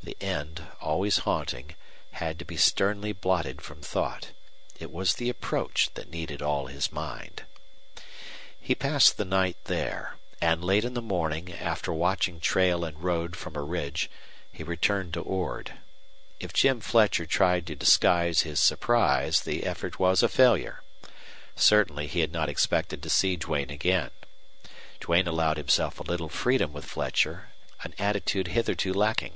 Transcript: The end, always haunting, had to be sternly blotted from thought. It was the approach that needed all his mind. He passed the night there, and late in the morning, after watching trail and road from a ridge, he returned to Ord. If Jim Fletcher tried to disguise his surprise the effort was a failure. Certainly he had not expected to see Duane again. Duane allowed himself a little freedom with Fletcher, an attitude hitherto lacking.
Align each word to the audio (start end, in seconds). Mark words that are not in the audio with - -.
The 0.00 0.16
end, 0.24 0.66
always 0.80 1.18
haunting, 1.18 1.74
had 2.12 2.38
to 2.38 2.46
be 2.46 2.56
sternly 2.56 3.12
blotted 3.12 3.60
from 3.60 3.82
thought. 3.82 4.28
It 4.78 4.90
was 4.90 5.12
the 5.14 5.28
approach 5.28 5.90
that 5.94 6.08
needed 6.08 6.40
all 6.40 6.68
his 6.68 6.90
mind. 6.90 7.42
He 8.58 8.74
passed 8.74 9.16
the 9.18 9.26
night 9.26 9.58
there, 9.64 10.16
and 10.40 10.64
late 10.64 10.84
in 10.86 10.94
the 10.94 11.02
morning, 11.02 11.52
after 11.52 11.92
watching 11.92 12.40
trail 12.40 12.84
and 12.86 13.02
road 13.02 13.36
from 13.36 13.54
a 13.54 13.60
ridge, 13.60 14.08
he 14.50 14.62
returned 14.62 15.12
to 15.12 15.20
Ord. 15.20 15.74
If 16.40 16.54
Jim 16.54 16.80
Fletcher 16.80 17.26
tried 17.26 17.66
to 17.66 17.74
disguise 17.74 18.42
his 18.42 18.60
surprise 18.60 19.42
the 19.42 19.64
effort 19.66 19.98
was 19.98 20.22
a 20.22 20.28
failure. 20.30 20.82
Certainly 21.54 22.06
he 22.06 22.20
had 22.20 22.32
not 22.32 22.48
expected 22.48 23.02
to 23.02 23.10
see 23.10 23.36
Duane 23.36 23.68
again. 23.68 24.12
Duane 25.00 25.26
allowed 25.28 25.58
himself 25.58 26.00
a 26.00 26.04
little 26.04 26.30
freedom 26.30 26.72
with 26.72 26.86
Fletcher, 26.86 27.50
an 27.82 27.94
attitude 27.98 28.48
hitherto 28.48 28.94
lacking. 28.94 29.34